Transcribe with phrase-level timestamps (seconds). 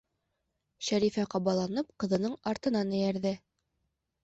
[0.87, 3.37] Шәрифә ҡабаланып ҡыҙының артынан эйәрҙе.